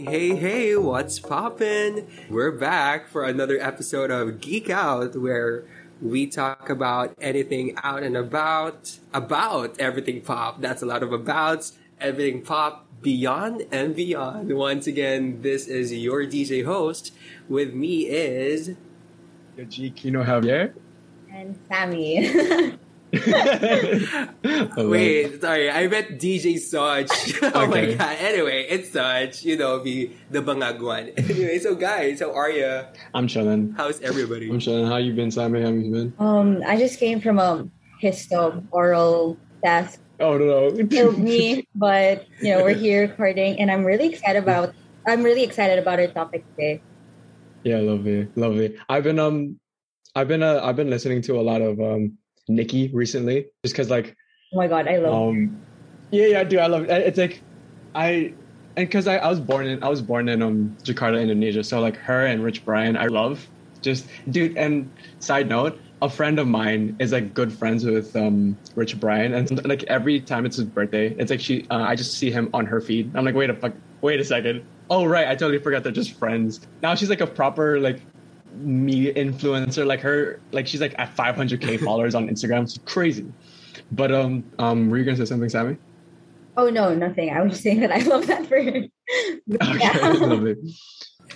[0.00, 2.06] Hey, hey, hey, what's poppin'?
[2.30, 5.64] We're back for another episode of Geek Out where
[6.00, 10.62] we talk about anything out and about, about everything pop.
[10.62, 14.56] That's a lot of abouts, everything pop, beyond and beyond.
[14.56, 17.12] Once again, this is your DJ host.
[17.46, 18.76] With me is.
[19.54, 20.72] Your G Kino Javier.
[21.30, 22.78] And Sammy.
[24.76, 27.10] Wait, sorry, I meant DJ Such.
[27.54, 28.16] oh my god.
[28.20, 31.10] Anyway, it's Such, you know, the the bangag one.
[31.18, 32.82] Anyway, so guys, how are you?
[33.14, 33.74] I'm chilling.
[33.76, 34.50] How's everybody?
[34.50, 34.86] I'm chilling.
[34.86, 35.62] How you been, Sammy?
[35.62, 36.14] How you been?
[36.18, 37.68] um, I just came from a
[38.02, 40.00] histo oral test.
[40.18, 44.74] Oh no, Killed me, but you know we're here recording, and I'm really excited about.
[45.06, 46.82] I'm really excited about our topic today.
[47.64, 48.76] yeah, lovely, lovely.
[48.88, 49.58] I've been um,
[50.14, 52.18] I've been uh, I've been listening to a lot of um
[52.56, 54.16] NIKI recently, just because like
[54.52, 55.12] Oh my god, I love.
[55.12, 55.62] um,
[56.10, 56.58] yeah, yeah, do.
[56.58, 56.90] I love it.
[56.90, 57.44] It's like
[57.94, 58.34] I.
[58.76, 61.80] And because I, I was born in I was born in um Jakarta, Indonesia, so
[61.80, 63.48] like her and Rich Brian, I love.
[63.82, 68.58] Just dude, and side note, a friend of mine is like good friends with um
[68.76, 72.18] Rich Brian, and like every time it's his birthday, it's like she uh, I just
[72.18, 73.12] see him on her feed.
[73.16, 74.66] I'm like, wait a fuck, wait a second.
[74.88, 76.60] Oh right, I totally forgot they're just friends.
[76.82, 78.06] Now she's like a proper like
[78.60, 79.86] media influencer.
[79.86, 82.62] Like her, like she's like at 500k followers on Instagram.
[82.62, 83.26] It's crazy.
[83.92, 85.76] But um um, were you gonna say something, Sammy?
[86.56, 87.30] oh no, nothing.
[87.30, 88.82] I was just saying that I love that for her.
[89.46, 90.12] But Okay, yeah.
[90.20, 90.56] lovely.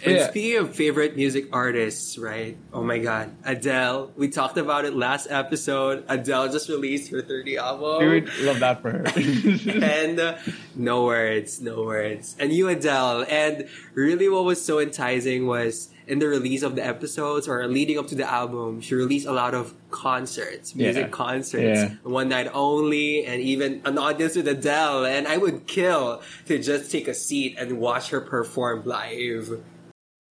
[0.05, 0.29] And Yeah.
[0.29, 2.59] speaking of favorite music artists, right?
[2.73, 4.13] Oh my god, Adele.
[4.17, 6.05] We talked about it last episode.
[6.09, 8.01] Adele just released her 30 album.
[8.01, 9.05] Dude, love that for her.
[9.85, 10.37] and uh,
[10.75, 12.37] no words, no words.
[12.39, 13.25] And you, Adele.
[13.29, 17.99] And really, what was so enticing was in the release of the episodes or leading
[17.99, 21.09] up to the album, she released a lot of concerts, music Yeah.
[21.09, 21.95] concerts, Yeah.
[22.03, 25.05] one night only, and even an audience with Adele.
[25.07, 29.61] And I would kill to just take a seat and watch her perform live.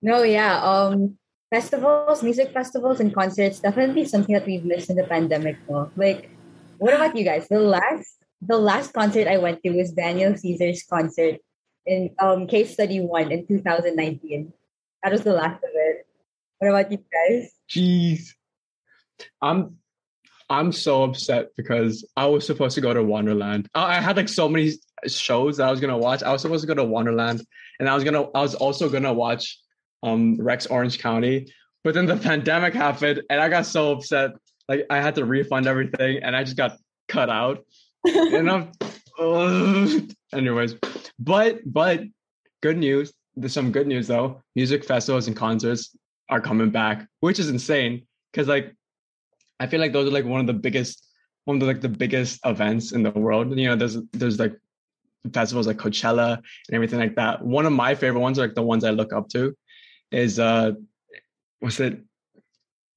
[0.01, 0.61] No, yeah.
[0.61, 1.17] Um,
[1.49, 5.57] festivals, music festivals, and concerts definitely something that we've missed in the pandemic.
[5.69, 5.89] No?
[5.95, 6.29] Like,
[6.77, 7.47] what about you guys?
[7.47, 11.39] The last, the last concert I went to was Daniel Caesar's concert
[11.85, 14.53] in um Case Study One in 2019.
[15.03, 16.07] That was the last of it.
[16.59, 17.51] What about you guys?
[17.69, 18.29] Jeez.
[19.41, 19.77] I'm
[20.49, 23.67] I'm so upset because I was supposed to go to Wanderland.
[23.75, 24.71] I I had like so many
[25.07, 26.23] shows that I was gonna watch.
[26.23, 27.43] I was supposed to go to Wanderland,
[27.79, 29.59] and I was gonna I was also gonna watch
[30.03, 31.51] um Rex Orange County.
[31.83, 34.31] But then the pandemic happened, and I got so upset.
[34.69, 36.77] Like I had to refund everything, and I just got
[37.09, 37.65] cut out.
[38.05, 38.71] and I'm,
[39.19, 40.09] Ugh.
[40.33, 40.75] anyways,
[41.19, 42.03] but but
[42.61, 43.11] good news.
[43.35, 44.41] There's some good news though.
[44.55, 45.95] Music festivals and concerts
[46.29, 48.75] are coming back, which is insane because like
[49.59, 51.07] I feel like those are like one of the biggest,
[51.45, 53.57] one of the like the biggest events in the world.
[53.57, 54.53] You know, there's there's like
[55.33, 57.43] festivals like Coachella and everything like that.
[57.43, 59.55] One of my favorite ones, like the ones I look up to,
[60.11, 60.73] is uh,
[61.59, 61.99] what's it?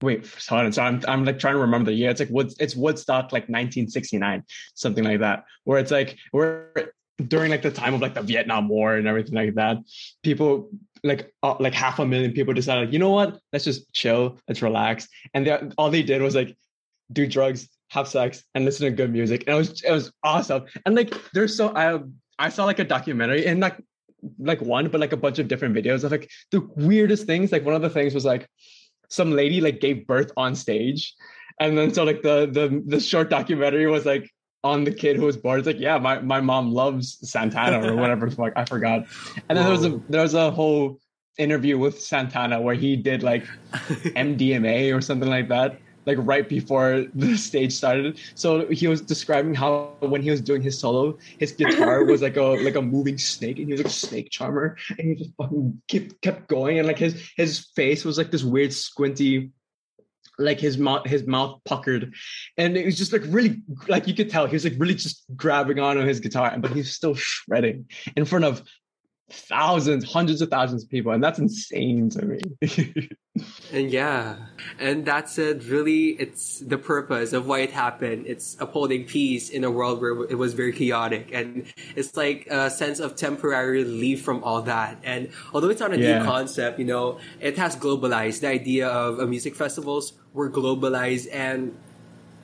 [0.02, 2.10] Wait, sorry, so I'm I'm like trying to remember the year.
[2.10, 4.42] It's like Woods, it's Woodstock, like 1969,
[4.74, 8.68] something like that, where it's like where during like the time of like the Vietnam
[8.68, 9.78] War and everything like that,
[10.22, 10.70] people
[11.02, 14.62] like uh, like half a million people decided, you know what, let's just chill, let's
[14.62, 16.56] relax, and they, all they did was like
[17.12, 20.64] do drugs, have sex, and listen to good music, and it was it was awesome.
[20.84, 22.00] And like there's so I
[22.38, 23.80] I saw like a documentary and like
[24.38, 27.52] like one, but like a bunch of different videos of like the weirdest things.
[27.52, 28.48] Like one of the things was like
[29.08, 31.14] some lady like gave birth on stage,
[31.60, 34.30] and then so like the the the short documentary was like
[34.66, 35.58] on the kid who was born.
[35.58, 38.52] It's like, yeah, my, my mom loves Santana or whatever the fuck.
[38.56, 39.06] I forgot.
[39.48, 41.00] And then there was a there was a whole
[41.38, 47.06] interview with Santana where he did like MDMA or something like that, like right before
[47.14, 48.18] the stage started.
[48.34, 52.36] So he was describing how when he was doing his solo, his guitar was like
[52.36, 55.30] a like a moving snake, and he was like a snake charmer, and he just
[55.36, 59.50] fucking kept kept going, and like his his face was like this weird squinty.
[60.38, 62.14] Like his mouth, his mouth puckered,
[62.58, 65.24] and it was just like really, like you could tell he was like really just
[65.34, 67.86] grabbing on his guitar, but he's still shredding
[68.16, 68.62] in front of
[69.30, 73.08] thousands, hundreds of thousands of people, and that's insane to me.
[73.72, 74.36] And yeah,
[74.78, 75.64] and that's it.
[75.68, 78.26] Really, it's the purpose of why it happened.
[78.26, 81.66] It's upholding peace in a world where it was very chaotic, and
[81.96, 84.98] it's like a sense of temporary relief from all that.
[85.02, 86.18] And although it's not a Yeah.
[86.18, 88.40] new concept, you know, it has globalized.
[88.40, 91.74] The idea of uh, music festivals were globalized, and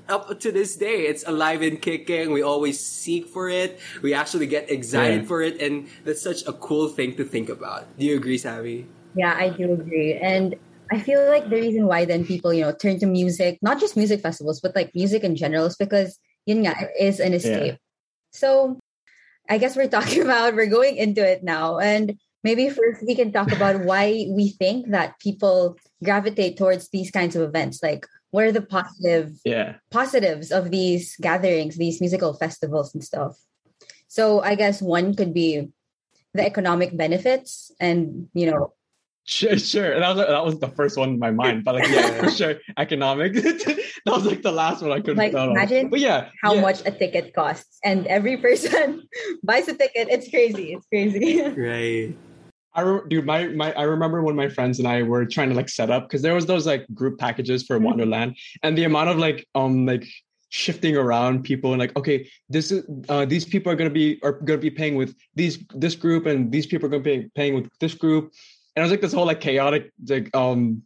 [0.08, 2.32] up to this day, it's alive and kicking.
[2.32, 3.78] We always seek for it.
[4.02, 5.28] We actually get excited Yeah.
[5.28, 7.86] for it, and that's such a cool thing to think about.
[7.96, 8.86] Do you agree, Savvy?
[9.14, 10.14] Yeah, I do agree.
[10.14, 10.56] And
[10.92, 13.96] I feel like the reason why then people, you know, turn to music, not just
[13.96, 17.78] music festivals, but like music in general, is because yun nga, it is an escape.
[18.32, 18.78] So
[19.48, 21.78] I guess we're talking about, we're going into it now.
[21.78, 27.10] And maybe first we can talk about why we think that people gravitate towards these
[27.10, 27.82] kinds of events.
[27.82, 29.80] Like, what are the positive Yeah.
[29.90, 33.40] positives of these gatherings, these musical festivals and stuff?
[34.08, 35.72] So I guess one could be
[36.34, 38.72] the economic benefits, and you know,
[39.24, 39.92] Sure, sure.
[39.92, 42.28] And that was that was the first one in my mind, but like yeah, for
[42.28, 43.34] sure, economic.
[43.34, 45.54] that was like the last one I could Like, thought of.
[45.54, 46.60] imagine But yeah, how yeah.
[46.60, 49.06] much a ticket costs, and every person
[49.44, 50.08] buys a ticket.
[50.10, 50.74] It's crazy.
[50.74, 51.40] It's crazy.
[51.56, 52.16] Right.
[52.74, 55.54] I re- dude, my my I remember when my friends and I were trying to
[55.54, 57.84] like set up because there was those like group packages for Mhm.
[57.94, 58.34] Wanderland,
[58.64, 60.04] and the amount of like um like
[60.48, 64.32] shifting around people and like okay this is uh these people are gonna be are
[64.32, 67.68] gonna be paying with these this group and these people are gonna be paying with
[67.80, 68.32] this group,
[68.74, 70.82] and it was like this whole like chaotic like um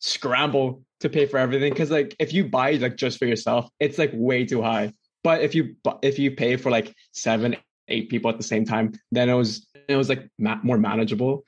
[0.00, 1.72] scramble to pay for everything.
[1.72, 4.92] Because like if you buy like just for yourself it's like way too high.
[5.24, 7.56] But if you if you pay for like seven
[7.88, 11.44] eight people at the same time then it was it was like ma- more manageable.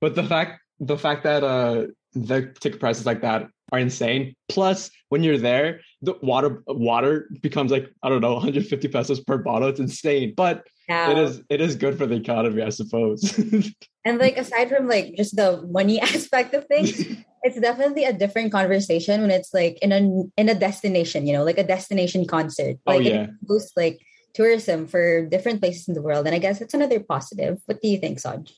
[0.00, 4.90] But the fact the fact that uh the ticket prices like that are insane plus
[5.08, 9.68] when you're there the water water becomes like i don't know 150 pesos per bottle
[9.68, 11.10] it's insane but Yeah.
[11.12, 13.20] it is it is good for the economy i suppose
[14.04, 16.90] And like aside from like just the money aspect of things,
[17.46, 20.00] it's definitely a different conversation when it's like in a
[20.36, 22.78] in a destination, you know, like a destination concert.
[22.86, 23.30] Oh, Like yeah.
[23.30, 24.02] it boosts like
[24.34, 26.26] tourism for different places in the world.
[26.26, 27.62] And I guess it's another positive.
[27.66, 28.50] What do you think, Saj?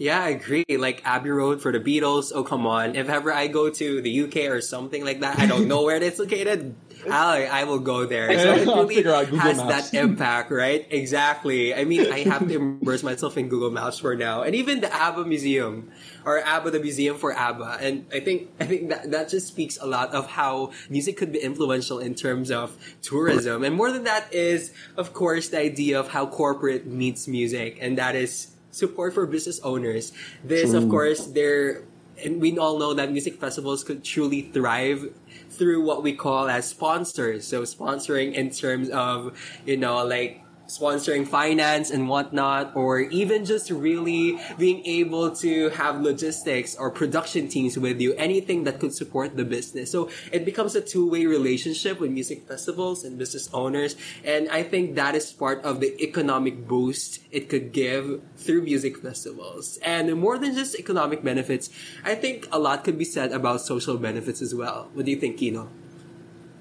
[0.00, 0.64] Yeah, I agree.
[0.66, 2.32] Like Abbey Road for the Beatles.
[2.34, 2.96] Oh, come on.
[2.96, 6.02] If ever I go to the UK or something like that, I don't know where
[6.02, 6.74] it's located.
[7.10, 8.32] I, I will go there.
[8.38, 9.90] So it really figure out Google has Maps.
[9.90, 10.86] that impact, right?
[10.90, 11.74] Exactly.
[11.74, 14.92] I mean, I have to immerse myself in Google Maps for now, and even the
[14.92, 15.90] ABBA Museum
[16.24, 17.78] or ABBA, the museum for ABBA.
[17.80, 21.32] And I think I think that that just speaks a lot of how music could
[21.32, 26.00] be influential in terms of tourism, and more than that is, of course, the idea
[26.00, 30.12] of how corporate meets music, and that is support for business owners.
[30.44, 31.82] This, of course, they're
[32.24, 35.08] and we all know that music festivals could truly thrive
[35.50, 37.46] through what we call as sponsors.
[37.46, 43.70] So sponsoring in terms of, you know, like sponsoring finance and whatnot, or even just
[43.70, 49.36] really being able to have logistics or production teams with you, anything that could support
[49.36, 49.90] the business.
[49.90, 53.96] So it becomes a two-way relationship with music festivals and business owners.
[54.24, 58.98] And I think that is part of the economic boost it could give through music
[58.98, 59.78] festivals.
[59.82, 61.70] And more than just economic benefits,
[62.04, 64.88] I think a lot could be said about social benefits as well.
[64.94, 65.68] What do you think, Kino?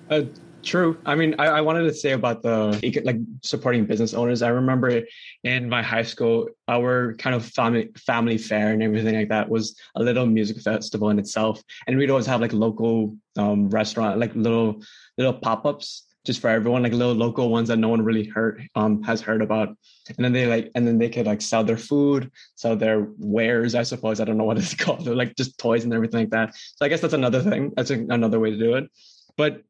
[0.09, 0.23] Uh,
[0.63, 0.97] true.
[1.05, 4.41] I mean, I, I wanted to say about the like supporting business owners.
[4.41, 5.03] I remember
[5.43, 9.75] in my high school, our kind of family family fair and everything like that was
[9.95, 14.35] a little music festival in itself, and we'd always have like local um, restaurant, like
[14.35, 14.81] little
[15.17, 18.67] little pop ups just for everyone, like little local ones that no one really heard
[18.75, 19.69] um has heard about,
[20.09, 23.75] and then they like and then they could like sell their food, sell their wares.
[23.75, 25.05] I suppose I don't know what it's called.
[25.05, 26.55] They're like just toys and everything like that.
[26.55, 27.73] So I guess that's another thing.
[27.75, 28.89] That's a, another way to do it.
[29.37, 29.63] But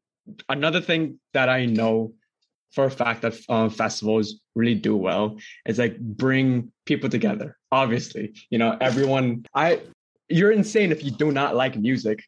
[0.48, 2.14] another thing that I know
[2.72, 7.56] for a fact that um, festivals really do well is like bring people together.
[7.72, 9.44] Obviously, you know, everyone.
[9.54, 9.80] I
[10.28, 12.22] you're insane if you do not like music,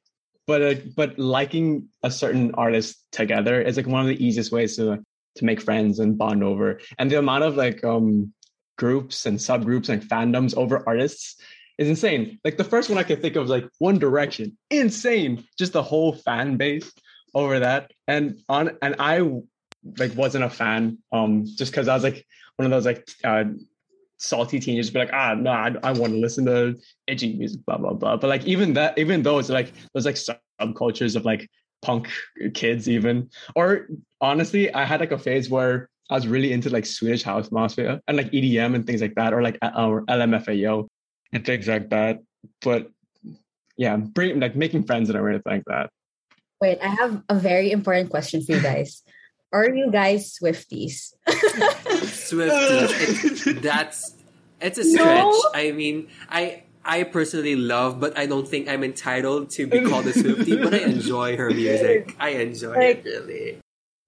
[0.46, 4.76] but uh, but liking a certain artist together is like one of the easiest ways
[4.76, 5.03] to
[5.36, 6.81] to make friends and bond over.
[6.98, 8.32] And the amount of like um
[8.79, 11.36] groups and subgroups and fandoms over artists
[11.79, 12.38] is insane.
[12.44, 14.56] Like the first one I could think of is like One Direction.
[14.70, 15.44] Insane.
[15.58, 16.93] Just the whole fan base
[17.34, 17.93] over that.
[18.06, 19.20] And on and I
[19.98, 22.24] like wasn't a fan um just because I was like
[22.56, 23.44] one of those like uh
[24.19, 26.77] salty teenagers be like ah no I, I want to listen to
[27.08, 28.17] edgy music blah blah blah.
[28.17, 30.17] But like even that even those like those like
[30.60, 31.48] subcultures of like
[31.82, 32.08] punk
[32.55, 33.31] kids even.
[33.56, 33.89] Or
[34.20, 38.01] honestly I had like a phase where I was really into like Swedish house mafia
[38.06, 40.86] and like EDM and things like that or like or LMFAO
[41.32, 42.20] and things like that.
[42.60, 42.89] But
[43.77, 45.91] yeah bring like making friends and everything like that
[46.62, 49.02] Wait, I have a very important question for you guys.
[49.52, 51.12] Are you guys Swifties?
[52.06, 53.46] Swifties.
[53.46, 54.14] It, that's
[54.60, 55.24] it's a stretch.
[55.26, 55.42] No.
[55.54, 60.06] I mean, I I personally love, but I don't think I'm entitled to be called
[60.06, 60.62] a Swiftie.
[60.62, 62.14] but I enjoy her music.
[62.20, 63.58] I enjoy Like- it really.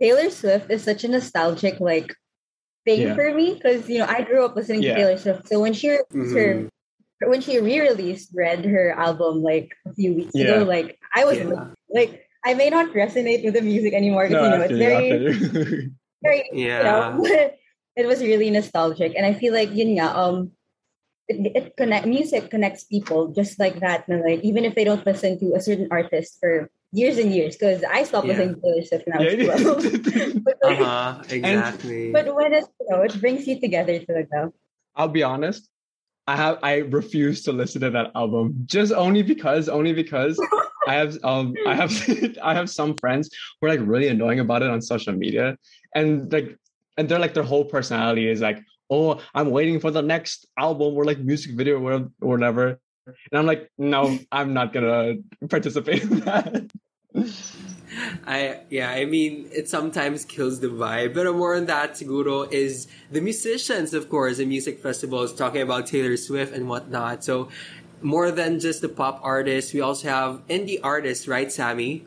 [0.00, 2.14] Taylor Swift is such a nostalgic like
[2.84, 3.14] thing Yeah.
[3.14, 4.94] for me because you know I grew up listening Yeah.
[4.94, 5.49] to Taylor Swift.
[5.49, 7.30] So when she released her mm-hmm.
[7.30, 10.62] when she re-released Red her album like a few weeks Yeah.
[10.62, 11.75] ago, like I was Yeah.
[11.90, 15.10] like I may not resonate with the music anymore because you know it's very
[16.22, 17.16] very Yeah.
[17.16, 17.50] you know,
[17.96, 20.52] it was really nostalgic and I feel like yun nga, um
[21.28, 25.06] it, it connect music connects people just like that and like even if they don't
[25.06, 28.36] listen to a certain artist for years and years because I stopped Yeah.
[28.36, 29.44] listening to Taylor Swift when I was Yeah.
[29.48, 31.22] 12 but, like, Uh huh.
[31.30, 32.12] Exactly.
[32.12, 34.48] but when it you know it brings you together to like uh,
[34.94, 35.68] I'll be honest.
[36.26, 40.40] I have I refuse to listen to that album just only because only because
[40.87, 41.93] I have um I have
[42.43, 45.57] I have some friends who are like really annoying about it on social media
[45.95, 46.57] and like
[46.97, 48.59] and they're like their whole personality is like
[48.91, 53.47] oh I'm waiting for the next album or like music video or, whatever and I'm
[53.47, 55.17] like no I'm not gonna
[55.49, 56.71] participate in that.
[58.26, 61.14] I yeah, I mean it sometimes kills the vibe.
[61.14, 65.87] But more on that, Siguro, is the musicians, of course, in music festivals talking about
[65.87, 67.23] Taylor Swift and whatnot.
[67.23, 67.50] So
[68.04, 72.04] more than just the pop artists, we also have indie artists, right, Sammy?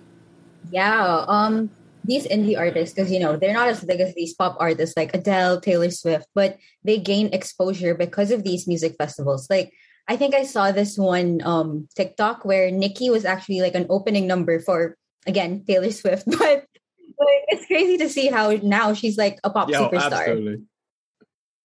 [0.71, 1.25] Yeah.
[1.27, 1.71] Um
[2.03, 5.13] these indie artists, because you know, they're not as big as these pop artists like
[5.13, 9.49] Adele, Taylor Swift, but they gain exposure because of these music festivals.
[9.49, 9.73] Like
[10.07, 14.27] I think I saw this one um TikTok where NIKI was actually like an opening
[14.27, 16.65] number for again Taylor Swift, but,
[17.17, 20.13] but it's crazy to see how now she's like a pop Yo, superstar.
[20.13, 20.63] absolutely.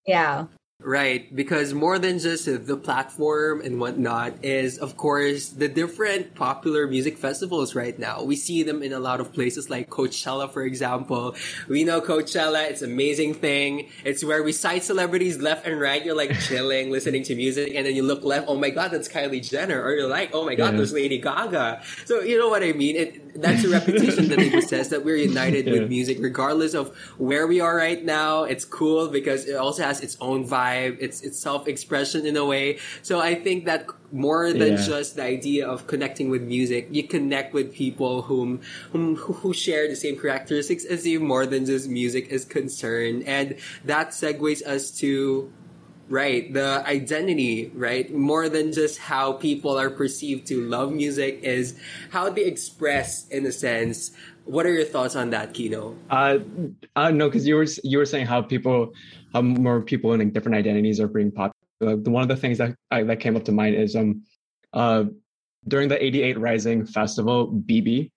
[0.06, 0.46] Yeah.
[0.84, 6.88] Right, because more than just the platform and whatnot is, of course, the different popular
[6.88, 8.24] music festivals right now.
[8.24, 11.36] We see them in a lot of places like Coachella, for example.
[11.68, 13.90] We know Coachella, it's an amazing thing.
[14.04, 16.04] It's where we sight celebrities left and right.
[16.04, 19.08] You're like chilling, listening to music, and then you look left, oh my god, that's
[19.08, 19.80] Kylie Jenner.
[19.80, 20.78] Or you're like, oh my god, Yeah.
[20.78, 21.82] there's Lady Gaga.
[22.06, 22.96] So, you know what I mean?
[22.96, 25.72] It, that's a repetition that it says that we're united Yeah.
[25.80, 28.44] with music regardless of where we are right now.
[28.44, 30.98] It's cool because it also has its own vibe.
[31.00, 32.78] It's it's self expression in a way.
[33.02, 34.86] So I think that more than Yeah.
[34.86, 38.60] just the idea of connecting with music, you connect with people whom
[38.92, 41.20] whom who share the same characteristics as you.
[41.20, 45.50] More than just music is concerned, and that segues us to
[46.12, 48.12] Right, the identity, right?
[48.12, 51.74] More than just how people are perceived to love music is
[52.10, 54.10] how they express in a sense.
[54.44, 55.96] What are your thoughts on that, Kino?
[56.10, 56.40] Uh,
[56.96, 58.92] uh no, because you were you were saying how people,
[59.32, 61.96] how more people in like, different identities are being popular.
[61.96, 64.24] One of the things that I, that came up to mind is um,
[64.74, 65.04] uh,
[65.66, 68.10] during the '88 Rising Festival, BIBI,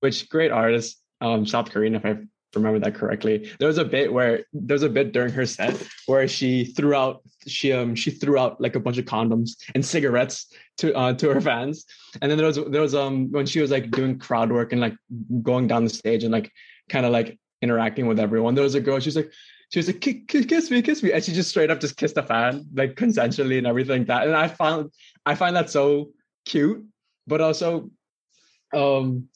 [0.00, 2.16] which great artist, um, South Korean, if I
[2.54, 3.50] remember that correctly.
[3.58, 5.76] There was a bit where there was a bit during her set
[6.06, 9.84] where she threw out she um she threw out like a bunch of condoms and
[9.84, 11.84] cigarettes to uh to her fans.
[12.20, 14.80] And then there was there was um when she was like doing crowd work and
[14.80, 14.96] like
[15.42, 16.50] going down the stage and like
[16.88, 18.54] kind of like interacting with everyone.
[18.54, 19.32] There was a girl, she was like,
[19.70, 21.12] she was like, "Ki- ki- kiss me, kiss me.
[21.12, 24.26] And she just straight up just kissed a fan, like consensually and everything like that.
[24.26, 24.92] And I found
[25.24, 26.10] I find that so
[26.44, 26.84] cute,
[27.26, 27.90] but also
[28.74, 29.28] um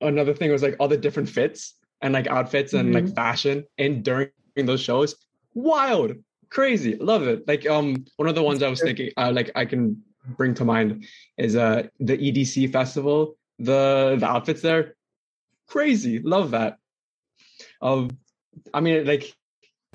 [0.00, 4.02] another thing was like all the different fits and like outfits and like fashion and
[4.02, 5.16] during those shows.
[5.54, 6.12] Wild,
[6.48, 7.46] crazy, love it.
[7.46, 10.02] Like um one of the ones I was thinking uh, like I can
[10.36, 13.36] bring to mind is uh the EDC festival.
[13.58, 14.94] The the outfits there,
[15.66, 16.78] crazy, love that.
[17.82, 18.10] Um,
[18.72, 19.34] I mean, like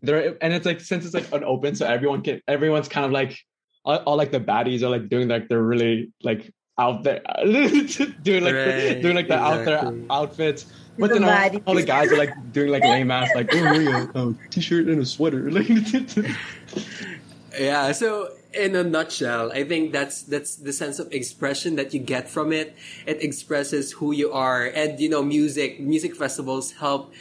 [0.01, 3.11] there, and it's like since it's like an open, so everyone can, everyone's kind of
[3.11, 3.37] like
[3.83, 8.43] all, all like the baddies are like doing like they're really like out there doing
[8.43, 10.65] like Right, doing like the out there outfits.
[10.97, 13.79] But The then all, all the guys are like doing like lame ass like oh,
[13.79, 15.67] yeah, um, t-shirt and a sweater like
[17.57, 21.99] Yeah, so in a nutshell, I think that's that's the sense of expression that you
[21.99, 22.75] get from it.
[23.05, 27.13] It expresses who you are, and you know, music music festivals help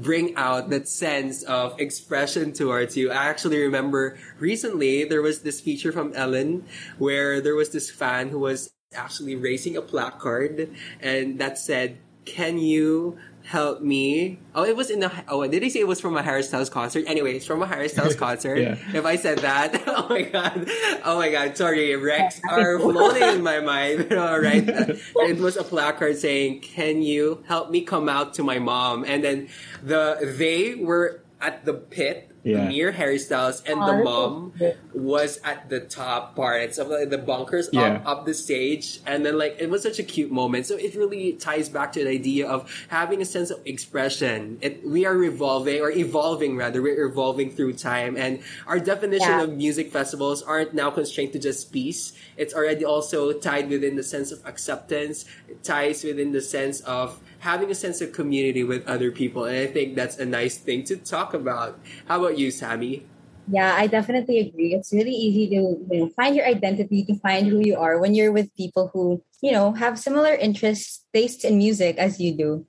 [0.00, 3.10] bring out that sense of expression towards you.
[3.10, 6.64] I actually remember recently there was this feature from Ellen
[6.98, 10.68] where there was this fan who was actually raising a placard,
[11.00, 14.38] and that said, "Can you?" Help me.
[14.54, 15.10] Oh, it was in the.
[15.26, 17.04] Oh, did they say it was from a Harry Styles concert?
[17.08, 18.56] Anyway, it's from a Harry Styles concert.
[18.56, 18.76] Yeah.
[18.94, 20.70] If I said that, oh my god,
[21.04, 24.12] oh my god, sorry, Rex are floating in my mind.
[24.12, 28.60] All right, it was a placard saying, "Can you help me come out to my
[28.60, 29.48] mom?" And then
[29.82, 32.66] the they were at the pit Yeah.
[32.68, 34.52] near Harry Styles, and the mom
[34.92, 36.62] was at the top part.
[36.62, 38.02] It's of like the bunkers Yeah.
[38.04, 40.66] up up the stage, and then like it was such a cute moment.
[40.66, 44.58] So it really ties back to the idea of having a sense of expression.
[44.60, 46.82] It, we are revolving or evolving rather.
[46.82, 49.42] We're evolving through time, and our definition Yeah.
[49.44, 52.12] of music festivals aren't now constrained to just peace.
[52.36, 55.24] It's already also tied within the sense of acceptance.
[55.48, 59.58] It ties within the sense of having a sense of community with other people, and
[59.58, 61.78] I think that's a nice thing to talk about.
[62.06, 63.04] How about you, Sammy?
[63.50, 64.74] Yeah, I definitely agree.
[64.74, 68.14] It's really easy to you know find your identity, to find who you are when
[68.14, 72.66] you're with people who you know have similar interests, tastes in music as you do.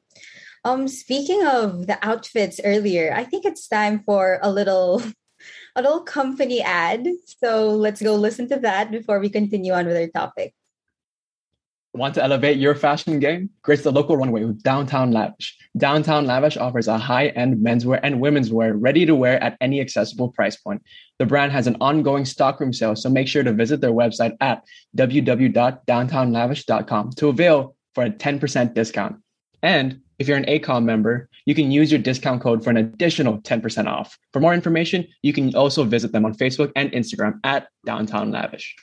[0.65, 5.03] Um, speaking of the outfits earlier, I think it's time for a little
[5.75, 7.05] a little company ad.
[7.37, 10.57] So let's go listen to that before we continue on with our topic.
[11.95, 13.51] Want to elevate your fashion game?
[13.61, 15.55] Grace the local runway with Downtown Lavish.
[15.77, 20.29] Downtown Lavish offers a high-end menswear and women's wear ready to wear at any accessible
[20.29, 20.81] price point.
[21.19, 24.63] The brand has an ongoing stockroom sale, so make sure to visit their website at
[24.97, 29.17] www.downtownlavish.com to avail for a 10% discount.
[29.61, 33.39] And if you're an ACOM member, you can use your discount code for an additional
[33.39, 34.17] 10% off.
[34.31, 38.75] For more information, you can also visit them on Facebook and Instagram at Downtown Lavish.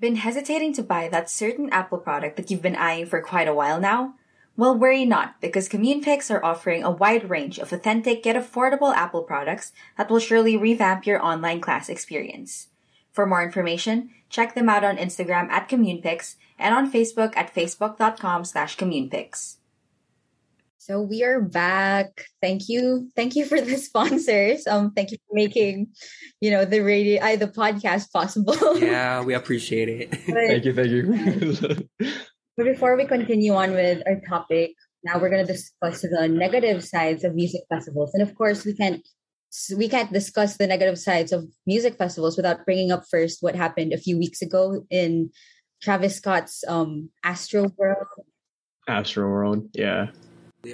[0.00, 3.54] Been hesitating to buy that certain Apple product that you've been eyeing for quite a
[3.54, 4.14] while now?
[4.56, 8.94] Well, worry not, because Commune CommunePix are offering a wide range of authentic yet affordable
[8.94, 12.68] Apple products that will surely revamp your online class experience.
[13.10, 18.44] For more information, check them out on Instagram at CommunePix and on Facebook at facebook.com
[18.44, 19.57] slash CommunePix.
[20.88, 22.24] So we are back.
[22.40, 23.10] Thank you.
[23.14, 24.66] Thank you for the sponsors.
[24.66, 25.88] Um, thank you for making,
[26.40, 28.56] you know, the radio, uh, the podcast possible.
[28.78, 30.10] Yeah, we appreciate it.
[30.10, 31.88] but, Thank you, thank you.
[32.56, 34.72] but before we continue on with our topic,
[35.04, 38.74] now we're going to discuss the negative sides of music festivals, and of course, we
[38.74, 39.06] can't
[39.76, 43.92] we can't discuss the negative sides of music festivals without bringing up first what happened
[43.92, 45.30] a few weeks ago in
[45.82, 48.08] Travis Scott's um, Astroworld.
[48.88, 50.08] Astro World, yeah.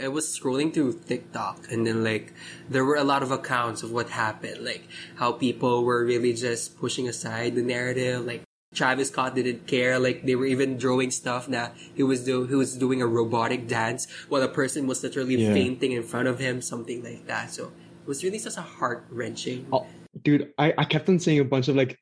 [0.02, 2.32] I was scrolling through TikTok and then like
[2.68, 4.82] there were a lot of accounts of what happened, like
[5.16, 8.42] how people were really just pushing aside the narrative, like
[8.74, 12.54] Travis Scott didn't care, like they were even drawing stuff that he was do he
[12.54, 15.52] was doing a robotic dance while a person was literally Yeah.
[15.54, 17.52] fainting in front of him, something like that.
[17.52, 17.64] So
[18.02, 19.66] it was really such a heart wrenching.
[19.72, 19.86] Oh,
[20.22, 21.98] dude, I, I kept on seeing a bunch of like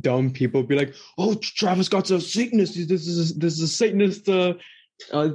[0.00, 2.74] dumb people be like, "Oh, Travis Scott's a Satanist.
[2.88, 4.28] This is this is a Satanist.
[4.28, 4.54] Uh,
[5.12, 5.30] uh,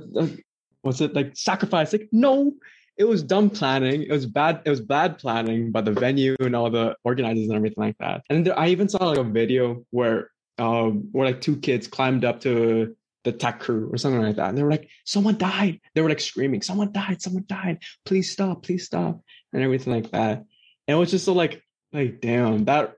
[0.86, 1.36] what's it like?
[1.36, 1.92] Sacrifice?
[1.92, 2.54] Like, no,
[2.98, 4.04] it was dumb planning.
[4.04, 4.62] It was bad.
[4.65, 8.24] It was bad planning by the venue and all the organizers and everything like that.
[8.30, 12.24] And there, I even saw like a video where um where like two kids climbed
[12.24, 15.82] up to the tech crew or something like that, and they were like, "Someone died."
[15.94, 17.22] They were like screaming, "Someone died!
[17.22, 17.80] Someone died!
[18.05, 18.64] Please stop!
[18.64, 19.20] Please stop!"
[19.51, 20.46] and everything like that.
[20.88, 22.94] And it was just so like like damn that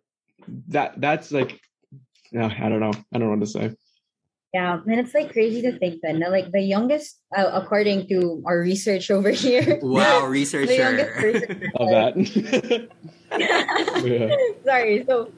[0.69, 1.59] that that's like
[2.31, 3.71] yeah i don't know i don't know what to say
[4.53, 8.41] Yeah, and it's like crazy to think then, that, like the youngest, uh, according to
[8.45, 9.79] our research over here.
[9.83, 11.11] Wow, the youngest researcher.
[11.15, 11.71] person.
[11.75, 12.89] of that
[13.37, 15.03] yeah Sorry.
[15.05, 15.31] So,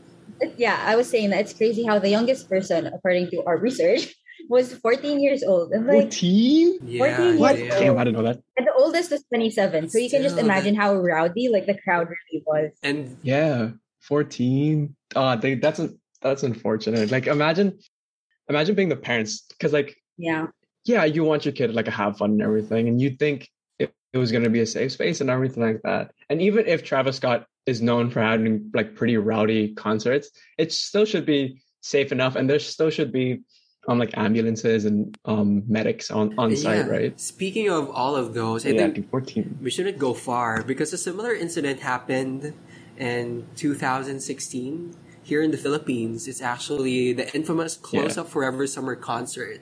[0.58, 4.14] yeah, I was saying that it's crazy how the youngest person, according to our research,
[4.48, 5.72] was 14 years old.
[5.74, 7.80] And like, 14 yeah, 14 what years yeah.
[7.80, 9.90] damn i didn't know that and the oldest was 27.
[9.90, 12.72] So you can just Still, imagine how rowdy like the crowd really was.
[12.84, 17.80] And yeah 14 uh they, that's un- that's unfortunate like imagine
[18.50, 20.48] imagine being the parents because like Yeah.
[20.86, 23.94] yeah you want your kid to like have fun and everything and you think it,
[24.12, 26.12] it was going to be a safe space and everything like that.
[26.30, 31.06] And even if travis scott is known for having like pretty rowdy concerts it still
[31.06, 33.42] should be safe enough and there still should be
[33.88, 37.20] um like ambulances and um medics on on site yeah, right?
[37.20, 40.98] Speaking of all of those, I yeah think 14 we shouldn't go far because a
[40.98, 42.54] similar incident happened
[42.98, 44.94] in 2016
[45.30, 46.28] here in the Philippines.
[46.28, 49.62] It's actually the infamous Close Up Forever Summer Concert,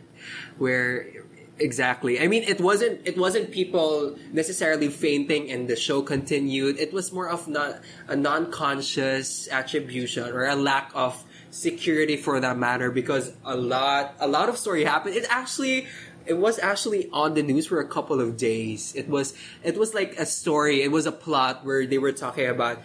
[0.58, 1.28] where
[1.60, 2.20] exactly.
[2.20, 6.80] I mean, it wasn't it wasn't people necessarily fainting and the show continued.
[6.80, 12.58] It was more of not a non-conscious attribution or a lack of security for that
[12.58, 15.16] matter because a lot a lot of story happened.
[15.16, 15.88] It actually
[16.26, 18.94] it was actually on the news for a couple of days.
[18.96, 20.82] It was it was like a story.
[20.82, 22.80] It was a plot where they were talking about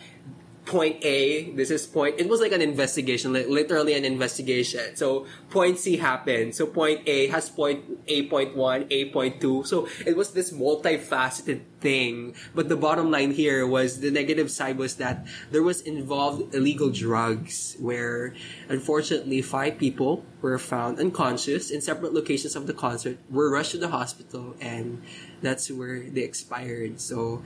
[0.65, 4.95] point A, this is point, it was like an investigation, like literally an investigation.
[4.95, 6.55] So point C happened.
[6.55, 9.65] So point A has point A point one, point two.
[9.65, 12.35] So it was this multifaceted thing.
[12.55, 16.91] But the bottom line here was the negative side was that there was involved illegal
[16.91, 18.35] drugs where
[18.69, 23.79] unfortunately five people were found unconscious in separate locations of the concert, were rushed to
[23.79, 25.03] the hospital and
[25.43, 27.01] that's where they expired.
[27.01, 27.43] So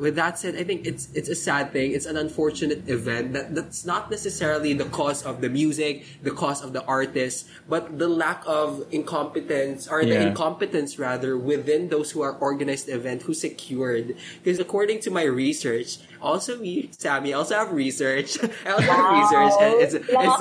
[0.00, 1.92] with that said, I think it's it's a sad thing.
[1.92, 6.64] It's an unfortunate event that that's not necessarily the cause of the music, the cause
[6.64, 10.32] of the artist, but the lack of incompetence or the Yeah.
[10.32, 14.16] incompetence rather within those who are organized the event who secured.
[14.42, 18.40] Because according to my research, also me, Sammy, I also have research.
[18.64, 20.40] I also have research, and it's, it's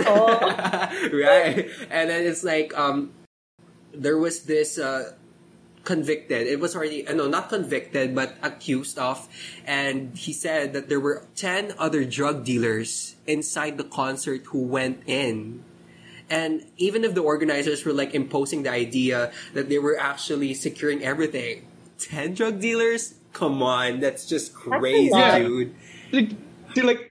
[1.13, 1.67] right.
[1.91, 3.12] And then it's like um,
[3.91, 4.80] there was this.
[4.80, 5.18] Uh,
[5.83, 6.47] convicted.
[6.47, 9.27] It was already, uh, no, not convicted, but accused of.
[9.65, 15.03] And he said that there were 10 other drug dealers inside the concert who went
[15.07, 15.63] in.
[16.29, 21.03] And even if the organizers were like imposing the idea that they were actually securing
[21.03, 21.65] everything,
[21.97, 23.15] 10 drug dealers?
[23.33, 25.39] Come on, that's just crazy, lot.
[25.39, 25.75] dude.
[26.11, 26.37] Dude,
[26.73, 27.09] dude, like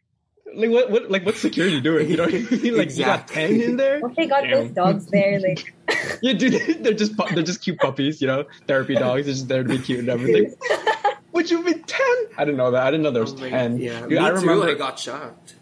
[0.54, 2.08] like what, what like what's security doing?
[2.10, 2.76] You know what I mean?
[2.76, 4.00] Like you got ten in there.
[4.00, 4.50] What if they got Damn.
[4.52, 5.40] those dogs there?
[5.40, 5.74] Like,
[6.22, 6.52] Yeah, dude,
[6.84, 9.26] they're just they're just cute puppies, you know, therapy dogs.
[9.26, 10.54] They're just there to be cute and everything.
[11.32, 12.16] Would you be ten?
[12.36, 12.82] I didn't know that.
[12.86, 13.78] I didn't know there was Oh my- ten.
[13.78, 14.36] Yeah, Dude, me I too.
[14.36, 14.68] remember.
[14.68, 15.54] I got shocked.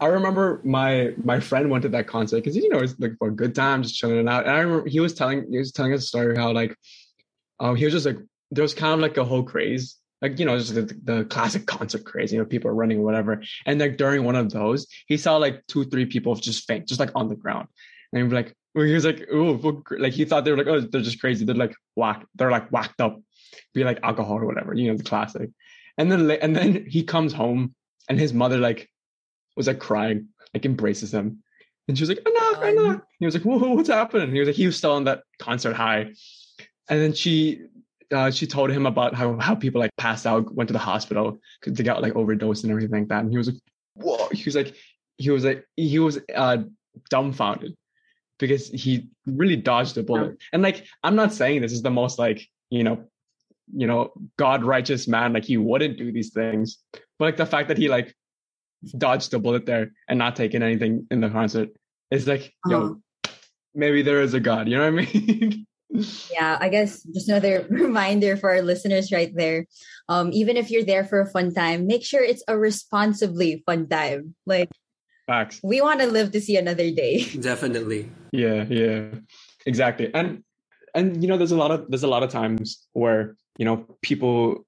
[0.00, 3.28] I remember my my friend went to that concert because you know it's like for
[3.28, 4.46] a good time, just chilling it out.
[4.46, 6.76] And I remember he was telling he was telling us a story how like,
[7.60, 8.18] um, he was just like
[8.50, 11.66] there was kind of like a whole craze, like you know just the, the classic
[11.76, 13.42] concert craze, you know, people are running or whatever.
[13.66, 17.00] And like during one of those, he saw like two three people just faint, just
[17.00, 17.68] like on the ground,
[18.12, 20.80] and he was like, he was like, oh, like he thought they were like, oh,
[20.80, 21.44] they're just crazy.
[21.44, 23.20] They're like whack, they're like whacked up,
[23.74, 25.50] be like alcohol or whatever, you know, the classic.
[25.98, 27.74] And then and then he comes home
[28.08, 28.88] and his mother like
[29.56, 31.42] was like crying, like embraces him.
[31.88, 32.32] And she was like, Um,
[32.64, 33.00] enough.
[33.18, 34.32] He was like, whoa, what's happening?
[34.32, 36.12] He was like, he was still on that concert high.
[36.88, 37.62] And then she
[38.12, 41.38] uh, she told him about how, how people like passed out, went to the hospital
[41.60, 43.20] because they got like overdosed and everything like that.
[43.20, 43.60] And he was like,
[43.94, 44.28] whoa.
[44.32, 44.74] He was like,
[45.18, 46.58] he was like, he was uh,
[47.10, 47.74] dumbfounded
[48.38, 50.36] because he really dodged a bullet.
[50.52, 53.04] And like, I'm not saying this is the most like, you know,
[53.74, 56.78] you know, God righteous man, like he wouldn't do these things.
[57.18, 58.14] But like the fact that he like
[58.98, 61.70] dodged a bullet there and not taking anything in the concert
[62.10, 63.00] is like, yo,
[63.74, 64.68] maybe there is a God.
[64.68, 65.66] You know what I mean?
[66.30, 69.66] yeah, I guess just another reminder for our listeners right there.
[70.08, 73.88] Um, even if you're there for a fun time, make sure it's a responsibly fun
[73.88, 74.34] time.
[74.46, 74.70] Like
[75.26, 75.60] Facts.
[75.62, 77.24] we want to live to see another day.
[77.40, 78.10] Definitely.
[78.32, 79.06] Yeah, yeah,
[79.66, 80.12] exactly.
[80.14, 80.42] And
[80.94, 83.86] and you know, there's a lot of there's a lot of times where you know
[84.02, 84.66] people.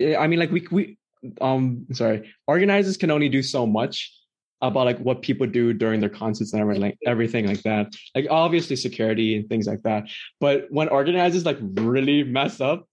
[0.00, 0.98] eh, I mean, like we we
[1.40, 4.12] um sorry, organizers can only do so much
[4.68, 7.92] about like what people do during their concerts and everything like everything like that.
[8.14, 10.04] Like obviously security and things like that.
[10.40, 12.86] But when organizers like really mess up,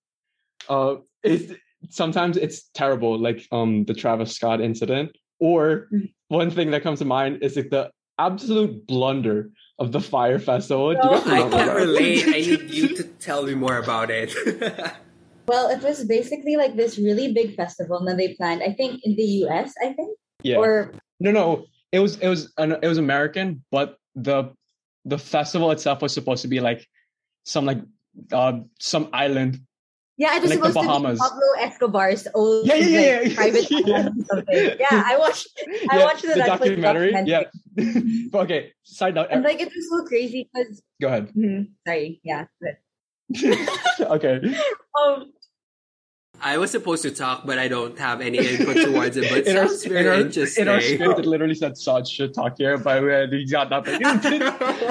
[0.69, 1.53] uh, it's
[1.89, 3.17] sometimes it's terrible.
[3.17, 6.13] Like um the Travis Scott incident, or Mhm.
[6.27, 10.91] one thing that comes to mind is like the absolute blunder of the Fyre festival.
[10.93, 11.47] Do you No.
[11.47, 12.27] I can't relate.
[12.27, 14.33] I need you to tell me more about it.
[15.47, 18.61] Well, it was basically like this really big festival that they planned.
[18.63, 19.73] I think in the U.S.
[19.83, 20.57] I think yeah.
[20.57, 21.65] or no, no.
[21.91, 24.51] It was it was an, it was American, but the
[25.05, 26.87] the festival itself was supposed to be like
[27.43, 27.79] some like
[28.31, 29.59] uh some island.
[30.17, 33.35] yeah, it was Like the supposed to be Pablo Escobar's old Yeah, yeah, yeah, yeah.
[33.35, 34.03] private Yeah.
[34.29, 34.61] something.
[34.79, 35.47] Yeah, I watched.
[35.89, 37.11] I Yeah, watched the, the documentary.
[37.11, 37.31] documentary.
[37.33, 37.43] Yeah.
[38.31, 39.27] but okay, side note.
[39.31, 41.33] And like it was so crazy because Go ahead.
[41.87, 42.45] sorry, yeah.
[42.61, 42.75] But,
[44.15, 44.35] okay.
[45.01, 45.31] um,
[46.41, 49.29] I was supposed to talk, but I don't have any input towards it.
[49.29, 50.63] But it in our, sounds in, very our, interesting.
[50.63, 54.01] in our script, it literally said "Sod should talk here," but we we got nothing.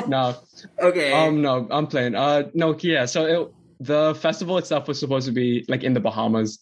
[0.09, 0.37] no,
[0.79, 1.13] okay.
[1.13, 2.15] um, no, I'm playing.
[2.15, 3.05] Uh, no, yeah.
[3.05, 6.61] So it, the festival itself was supposed to be like in the Bahamas,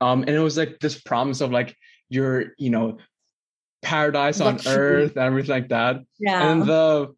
[0.00, 1.76] um, and it was like this promise of like
[2.08, 2.98] your, you know,
[3.82, 4.74] paradise on Luxury.
[4.74, 6.02] earth and everything like that.
[6.18, 6.50] yeah.
[6.50, 7.14] And the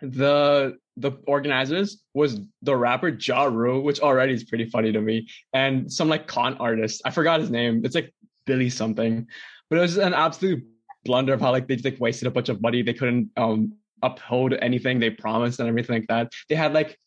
[0.00, 5.28] the the organizers was the rapper Ja Rule, which already is pretty funny to me,
[5.52, 7.02] and some like con artist.
[7.04, 7.84] I forgot his name.
[7.84, 8.12] It's like
[8.44, 9.26] Billy something,
[9.70, 10.64] but it was an absolute
[11.04, 12.82] blunder of how like they just like wasted a bunch of money.
[12.82, 16.32] They couldn't um uphold anything they promised and everything like that.
[16.48, 16.98] They had like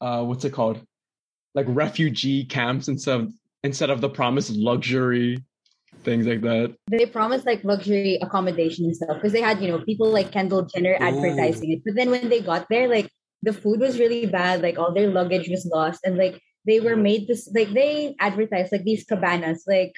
[0.00, 0.84] uh what's it called?
[1.54, 3.32] Like refugee camps instead of
[3.64, 5.42] instead of the promised luxury
[6.04, 6.74] things like that.
[6.90, 10.62] they promised like luxury accommodation and stuff because they had you know people like Kendall
[10.62, 11.82] Jenner advertising it.
[11.84, 13.08] But then when they got there, like
[13.42, 14.62] the food was really bad.
[14.62, 18.72] Like all their luggage was lost, and like they were made this like they advertised
[18.72, 19.92] like these cabanas, like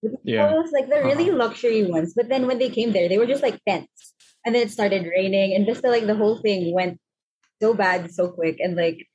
[0.00, 0.50] what do you Yeah.
[0.52, 0.72] those?
[0.72, 2.14] like the really luxury ones.
[2.14, 5.06] But then when they came there, they were just like tents, and then it started
[5.06, 6.98] raining, and just like the whole thing went
[7.62, 9.06] so bad so quick, and like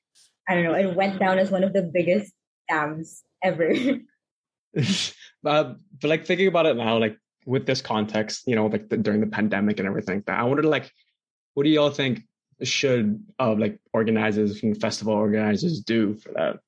[0.48, 2.32] I don't know, it went down as one of the biggest
[2.70, 3.74] scams ever.
[5.46, 8.98] uh, but like thinking about it now, like with this context, you know, like the,
[8.98, 10.92] during the pandemic and everything, that I wonder, like,
[11.54, 12.22] what do y'all think
[12.64, 16.60] should uh, like organizers and festival organizers do for that?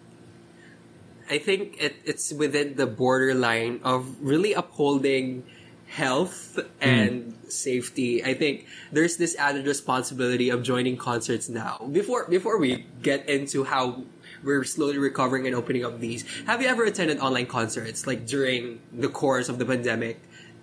[1.29, 5.43] I think it, it's within the borderline of really upholding
[5.87, 8.23] health and safety.
[8.23, 11.87] I think there's this added responsibility of joining concerts now.
[11.91, 14.03] Before before we get into how
[14.43, 18.79] we're slowly recovering and opening up these, have you ever attended online concerts like during
[18.93, 20.19] the course of the pandemic?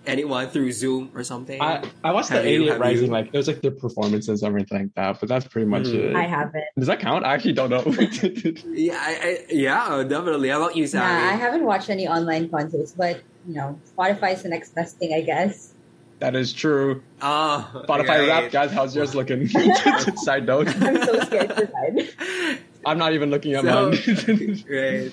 [0.07, 1.61] Anyone through Zoom or something?
[1.61, 3.11] I I watched the Have you- 88 Rising, you?
[3.11, 6.11] like it was like their performances and everything like that, but that's pretty much Mm.
[6.11, 6.15] it.
[6.15, 6.63] I haven't.
[6.77, 7.25] Does that count?
[7.25, 7.83] I actually don't know.
[8.73, 10.49] yeah, I, I, yeah, definitely.
[10.49, 11.23] How about you, Nah, Sally?
[11.29, 15.21] I haven't watched any online concerts, but you know, Spotify's the next best thing, I
[15.21, 15.73] guess.
[16.19, 17.03] that is true.
[17.21, 18.27] Oh, Spotify right.
[18.27, 18.71] rap, guys.
[18.71, 19.47] How's yours looking?
[20.17, 20.67] Side note.
[20.81, 22.59] I'm so scared for that.
[22.85, 24.63] I'm not even looking at So- mine.
[24.69, 25.11] right.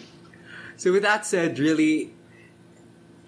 [0.76, 2.12] So with that said, really,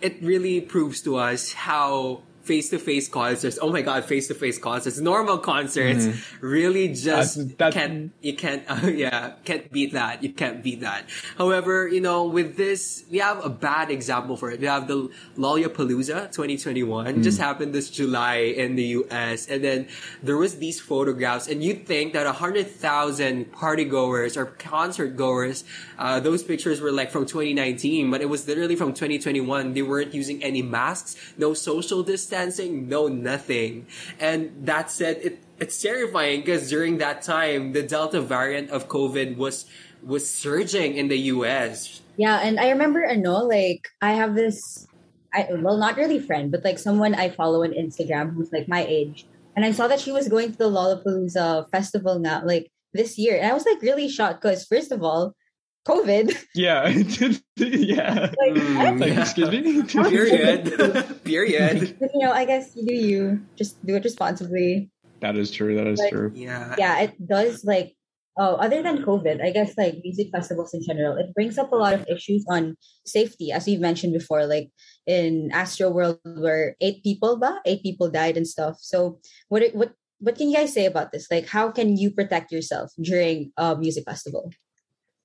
[0.05, 3.59] it really proves to us how face to face concerts.
[3.61, 6.07] Oh my god, face to face concerts, normal concerts,
[6.41, 10.23] really just that- can't you can't uh, yeah can't beat that.
[10.23, 11.09] You can't beat that.
[11.37, 14.61] However, you know with this we have a bad example for it.
[14.61, 19.49] We have the Lollapalooza 2021 just happened this July in the U.S.
[19.49, 19.89] and then
[20.23, 25.17] there was these photographs and you'd think that a hundred thousand party goers or concert
[25.17, 25.65] goers,
[25.99, 29.75] uh, those pictures were like from 2019, but it was literally from 2021.
[29.75, 32.03] They weren't using any masks, no social
[32.35, 33.87] distancing, no nothing.
[34.19, 39.37] And that said, it, it's terrifying because during that time, the Delta variant of COVID
[39.37, 39.67] was,
[40.03, 42.03] was surging in the US.
[42.17, 44.87] Yeah, and I remember, uh, I know, like I have this,
[45.33, 48.85] I well, not really friend, but like someone I follow on Instagram who's like my
[48.87, 53.19] age, and I saw that she was going to the Lollapalooza festival now, like this
[53.19, 55.35] year, and I was like really shocked because first of all,
[55.87, 56.33] COVID.
[56.55, 56.89] Yeah,
[57.57, 58.33] yeah.
[58.41, 59.01] Like, Mm.
[59.01, 59.21] Like, Yeah.
[59.23, 59.83] excuse me.
[60.11, 60.63] Period.
[61.25, 61.97] Period.
[62.01, 64.91] you know, I guess you do you, just do it responsibly.
[65.21, 65.77] that is true.
[65.77, 66.33] That is Like- true.
[66.35, 66.75] Yeah.
[66.79, 67.97] yeah, it does like
[68.37, 71.77] oh, other than COVID, I guess like music festivals in general, it brings up a
[71.79, 72.75] lot of issues on
[73.07, 74.75] safety, as we've mentioned before, like
[75.07, 77.63] in Astroworld where eight people, ba?
[77.65, 78.77] eight people died and stuff.
[78.83, 81.31] So what what what can you guys say about this?
[81.31, 84.51] Like how can you protect yourself during a music festival?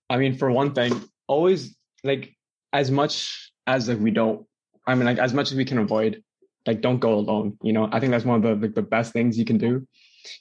[0.10, 2.36] I mean, for one thing, always like
[2.74, 4.46] as much as like we don't.
[4.88, 6.24] I mean, like as much as we can avoid,
[6.66, 7.58] like don't go alone.
[7.62, 9.88] You know, I think that's one of the like the best things you can do.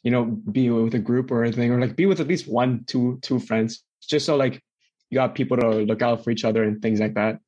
[0.03, 2.85] You know, be with a group or anything, or like be with at least one,
[2.87, 4.61] two, two friends, just so like
[5.11, 7.39] you got people to look out for each other and things like that.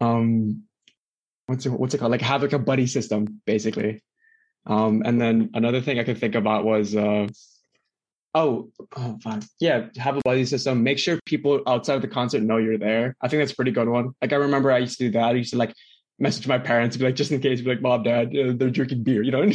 [0.00, 0.64] Um,
[1.46, 2.12] what's it, what's it called?
[2.12, 4.02] Like have like a buddy system, basically.
[4.66, 7.28] Um, and then another thing I could think about was uh
[8.36, 9.40] Oh, oh, fine.
[9.60, 10.82] Yeah, have a buddy system.
[10.82, 13.16] Make sure people outside of the concert know you're there.
[13.22, 14.10] I think that's a pretty good one.
[14.20, 15.24] Like I remember I used to do that.
[15.24, 15.72] I used to like
[16.18, 19.04] message my parents, be like, just in case, be like, mom, dad, uh, they're drinking
[19.04, 19.22] beer.
[19.22, 19.40] You know,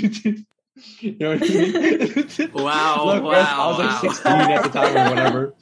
[1.00, 2.52] you know what I mean?
[2.54, 4.12] Wow, Look, wow, I was like wow.
[4.12, 5.54] 16 at the time or whatever.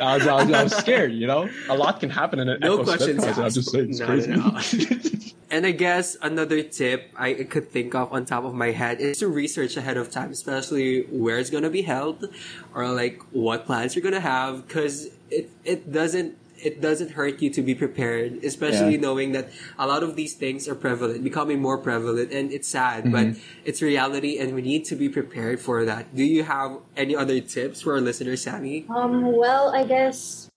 [0.00, 1.12] I was, I was, I was scared.
[1.12, 3.40] You know, a lot can happen in an No questions concert.
[3.40, 3.54] I'm asked.
[3.56, 4.30] just saying, it's No, crazy.
[4.32, 9.00] no, And I guess another tip I could think of on top of my head
[9.00, 12.26] is to research ahead of time, especially where it's gonna be held,
[12.74, 16.36] or like what plans you're gonna have, because it it doesn't
[16.66, 19.06] it doesn't hurt you to be prepared, especially Yeah.
[19.06, 19.46] knowing that
[19.78, 23.14] a lot of these things are prevalent, becoming more prevalent, and it's sad, Mm-hmm.
[23.14, 23.26] but
[23.64, 26.10] it's reality, and we need to be prepared for that.
[26.14, 28.84] Do you have any other tips for our listeners, Sammy?
[28.90, 30.50] Um, well, I guess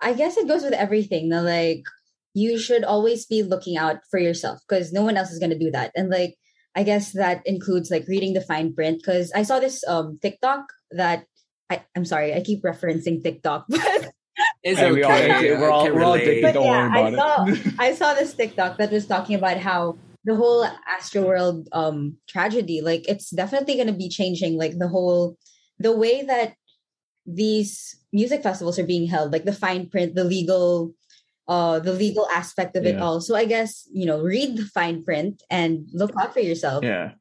[0.00, 1.28] I guess it goes with everything.
[1.32, 1.82] Now, like
[2.36, 5.70] you should always be looking out for yourself because no one else is gonna do
[5.72, 5.90] that.
[5.96, 6.36] And like
[6.76, 10.68] I guess that includes like reading the fine print because I saw this um TikTok
[10.92, 11.24] that
[11.72, 14.12] I, I'm sorry, I keep referencing TikTok, but
[14.62, 15.56] It's Hey, we all- okay.
[15.56, 16.42] we're all- I can we're all addicted.
[16.42, 17.58] but Don't yeah, worry I saw it.
[17.78, 23.08] I saw this TikTok that was talking about how the whole Astroworld um tragedy, like
[23.08, 25.36] it's definitely gonna be changing like the whole
[25.78, 26.54] the way that
[27.26, 30.92] these music festivals are being held, like the fine print, the legal
[31.48, 33.04] uh the legal aspect of it Yeah.
[33.04, 33.20] all.
[33.20, 36.84] So I guess, you know, read the fine print and look out for yourself.
[36.84, 37.12] yeah.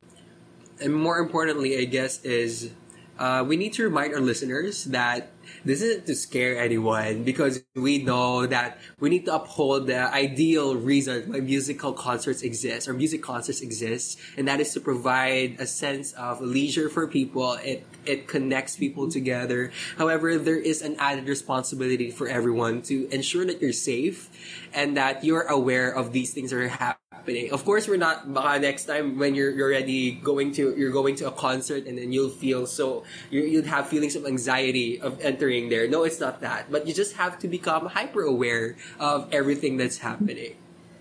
[0.81, 2.71] and more importantly, I guess, is
[3.17, 5.31] uh, we need to remind our listeners that
[5.63, 10.75] this isn't to scare anyone because we know that we need to uphold the ideal
[10.75, 15.67] reason why musical concerts exist or music concerts exist, and that is to provide a
[15.67, 17.53] sense of leisure for people.
[17.53, 19.71] It it connects people together.
[19.97, 24.29] However, there is an added responsibility for everyone to ensure that you're safe
[24.73, 27.04] and that you're aware of these things that are happening.
[27.51, 31.15] Of course, we're not baka next time when you're you're already going to you're going
[31.17, 35.19] to a concert and then you'll feel so you you'd have feelings of anxiety of
[35.21, 35.87] entering there.
[35.87, 36.69] No, it's not that.
[36.69, 40.53] But you just have to become hyper aware of everything that's happening.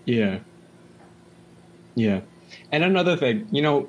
[0.05, 0.39] Yeah.
[1.93, 2.21] Yeah.
[2.71, 3.87] And another thing, you know,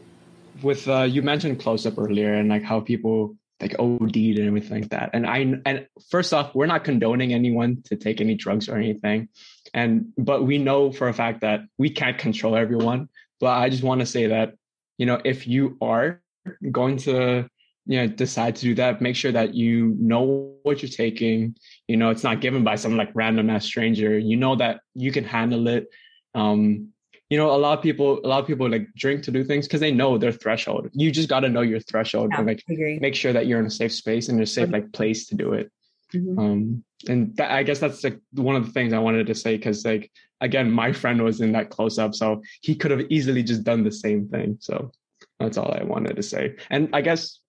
[0.62, 4.82] with uh you mentioned close up earlier and like how people like OD'd and everything
[4.82, 5.10] like that.
[5.14, 9.28] And I and first off, we're not condoning anyone to take any drugs or anything.
[9.74, 13.09] And but we know for a fact that we can't control everyone.
[13.40, 14.55] But I just want to say that,
[14.98, 16.22] you know, if you are
[16.70, 17.48] going to
[17.87, 21.57] you know decide to do that, make sure that you know what you're taking.
[21.88, 24.18] You know, it's not given by some like random ass stranger.
[24.18, 25.88] You know that you can handle it.
[26.35, 26.92] Um,
[27.31, 29.66] you know, a lot of people, a lot of people like drink to do things
[29.66, 30.88] because they know their threshold.
[30.92, 33.66] You just got to know your threshold Yeah, and like make sure that you're in
[33.66, 35.70] a safe space and a safe like place to do it.
[36.14, 36.38] Mhm.
[36.38, 39.85] Um, and I guess that's like one of the things I wanted to say because
[39.85, 43.64] like again, my friend was in that close up, so he could have easily just
[43.64, 44.59] done the same thing.
[44.61, 44.92] So
[45.38, 46.56] that's all I wanted to say.
[46.70, 47.40] And I guess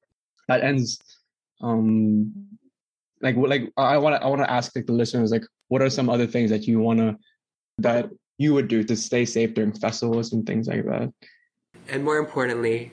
[0.47, 0.99] that ends.
[1.61, 2.33] Um,
[3.21, 5.89] like like I want to I want to ask like the listeners like what are
[5.89, 7.17] some other things that you want to
[7.79, 11.11] that you would do to stay safe during festivals and things like that.
[11.89, 12.91] And more importantly,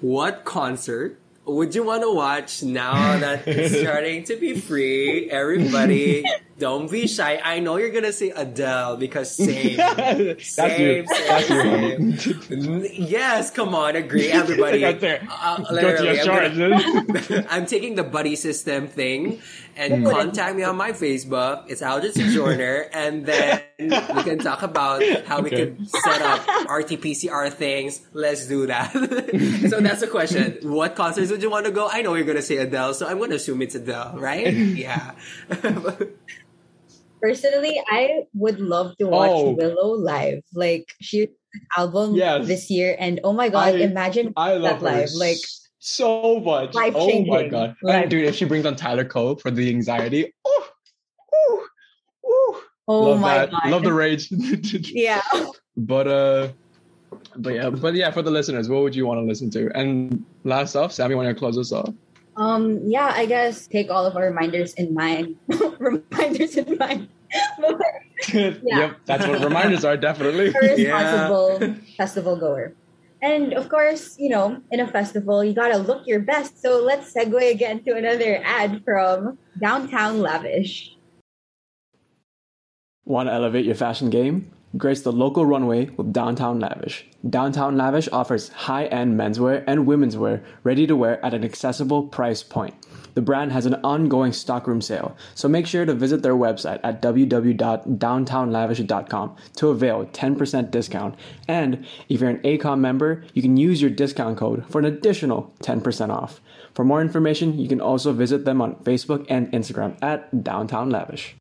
[0.00, 1.18] what concert
[1.48, 5.30] would you want to watch now that it's starting to be free?
[5.30, 6.24] Everybody,
[6.58, 7.40] don't be shy.
[7.42, 12.16] I know you're gonna say Adele because same, That's same, you.
[12.18, 12.86] Same, same.
[12.92, 14.80] yes, come on, agree, everybody.
[14.80, 15.22] That's it.
[15.30, 19.40] Uh, Go to literally, your I'm, gonna- I'm taking the buddy system thing
[19.76, 21.64] and contact me on my Facebook.
[21.68, 25.66] It's Aldrich Sojourner, and then we can talk about how we Okay.
[25.76, 28.00] could set up RT-PCR things.
[28.12, 28.90] Let's do that.
[29.70, 30.58] so that's the question.
[30.62, 31.88] What concerts would you want to go?
[31.88, 34.52] I know you're gonna say Adele, so I'm gonna assume it's Adele, right?
[34.52, 35.12] Yeah.
[37.20, 39.50] Personally, I would love to watch Oh.
[39.52, 40.42] Willow live.
[40.54, 41.28] Like she
[41.76, 42.46] album Yes.
[42.46, 45.08] this year, and oh my god, I- imagine I love that live.
[45.14, 45.38] Like
[45.78, 46.74] so much.
[46.74, 47.74] Oh my god.
[47.86, 50.68] And dude, if she brings on Tyler Cole for the anxiety, oh,
[51.34, 51.66] oh,
[52.26, 52.62] oh.
[52.88, 53.50] oh love my that.
[53.50, 54.28] god, Love the rage.
[54.30, 55.22] yeah.
[55.76, 56.48] but uh
[57.36, 59.70] but yeah, but yeah, for the listeners, what would you want to listen to?
[59.74, 61.94] And last off, Sammy, want to close us off?
[62.38, 65.36] Um, yeah, I guess take all of our reminders in mind.
[65.78, 67.08] reminders in mind.
[68.32, 70.54] Yep, that's what reminders are definitely.
[70.62, 72.74] a responsible festival goer.
[73.20, 76.62] And of course, you know, in a festival, you gotta look your best.
[76.62, 80.94] So let's segue again to another ad from Downtown Lavish.
[83.04, 84.52] Want to elevate your fashion game?
[84.76, 87.06] Grace the local runway with Downtown Lavish.
[87.28, 92.02] Downtown Lavish offers high end menswear and women's wear ready to wear at an accessible
[92.02, 92.74] price point.
[93.14, 97.00] The brand has an ongoing stockroom sale, so make sure to visit their website at
[97.00, 101.14] www.downtownlavish.com to avail 10% discount.
[101.48, 105.54] And if you're an ACOM member, you can use your discount code for an additional
[105.62, 106.42] 10% off.
[106.74, 111.36] For more information, you can also visit them on Facebook and Instagram at Downtown Lavish.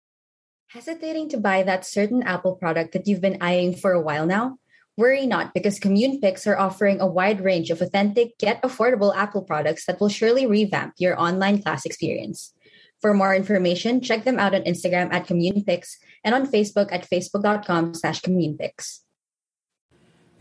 [0.70, 4.60] Hesitating to buy that certain Apple product that you've been eyeing for a while now?
[4.98, 9.86] Worry not because CommunePix are offering a wide range of authentic yet affordable Apple products
[9.86, 12.54] that will surely revamp your online class experience.
[13.00, 17.94] For more information, check them out on Instagram at CommunePix and on Facebook at facebook.com
[17.94, 19.00] slash CommunePix.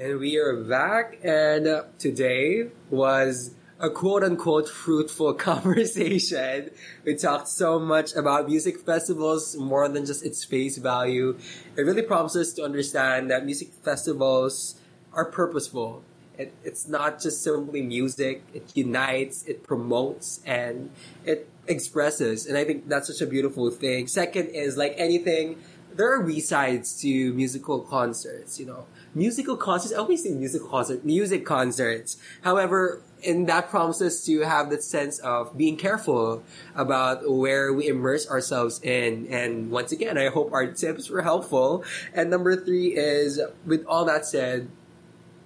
[0.00, 6.70] And we are back, and today was a quote unquote fruitful conversation.
[7.04, 11.38] We talked so much about music festivals more than just its face value.
[11.76, 14.80] It really prompts us to understand that music festivals
[15.12, 16.02] are purposeful.
[16.38, 20.90] It, it's not just simply music, it unites, it promotes, and
[21.24, 22.46] it expresses.
[22.46, 24.06] And I think that's such a beautiful thing.
[24.06, 25.58] Second is like anything,
[25.96, 28.86] there are B-sides to musical concerts, you know.
[29.14, 32.18] Musical concerts, I always say musical concert, music concerts.
[32.42, 36.42] However, and that prompts us to have that sense of being careful
[36.74, 39.26] about where we immerse ourselves in.
[39.28, 41.82] And once again, I hope our tips were helpful.
[42.12, 44.68] And number three is, with all that said,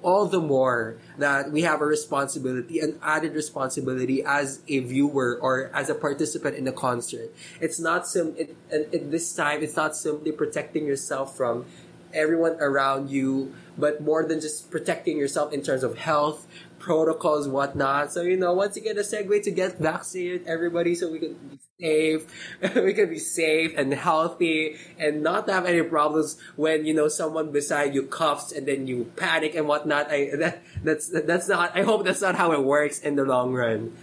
[0.03, 5.71] all the more that we have a responsibility, an added responsibility as a viewer or
[5.75, 7.35] as a participant in the concert.
[7.61, 8.35] It's not sim.
[8.37, 11.67] It, at this time, it's not simply protecting yourself from
[12.13, 16.47] everyone around you, but more than just protecting yourself in terms of health
[16.81, 18.13] protocols, whatnot.
[18.13, 21.59] So you know, once again, a segue to get vaccinated, everybody, so we can be
[21.79, 22.27] safe,
[22.75, 27.53] we can be safe and healthy, and not have any problems when you know someone
[27.53, 30.11] beside you coughs and then you panic and whatnot.
[30.11, 31.77] I that that's that's not.
[31.77, 33.97] I hope that's not how it works in the long run.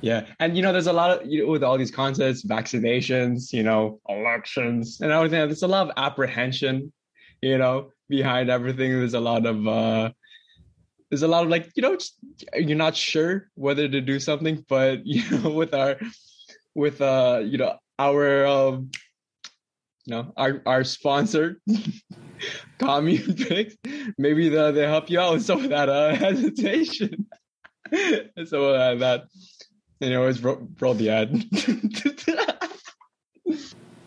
[0.00, 3.52] Yeah, and you know, there's a lot of you know, with all these concerts, vaccinations,
[3.52, 5.38] you know, elections, and everything.
[5.46, 6.92] There's a lot of apprehension,
[7.40, 8.90] you know, behind everything.
[8.90, 10.10] There's a lot of uh
[11.12, 11.98] there's a lot of like you know,
[12.54, 15.98] you're not sure whether to do something, but you know, with our
[16.74, 18.90] with uh you know our um
[20.06, 21.60] you know our our sponsor
[22.80, 23.76] CommunePix
[24.16, 27.26] maybe they they help you out with some of that uh hesitation
[28.46, 29.24] so uh, that
[30.42, 31.44] roll, roll the ad.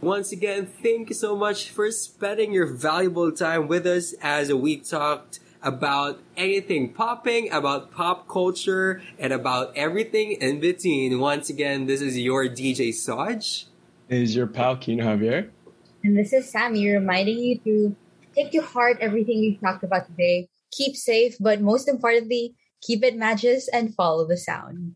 [0.02, 4.78] Once again, thank you so much for spending your valuable time with us as we
[4.78, 11.20] talked about anything popping, about pop culture, and about everything in between.
[11.20, 13.66] Once again, this is your DJ Saj.
[14.08, 15.50] Is your pal Kino Javier?
[16.04, 17.96] And this is Sammy reminding you to
[18.36, 20.48] take to heart everything we've talked about today.
[20.72, 22.54] Keep safe, but most importantly,
[22.84, 24.96] keep it matches and follow the sound.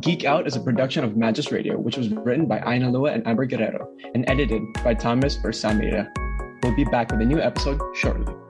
[0.00, 3.26] Geek Out is a production of Magis Radio, which was written by Aina Lua and
[3.26, 6.10] Amber Guerrero and edited by Thomas Versameda.
[6.62, 8.45] We'll be back with a new episode shortly.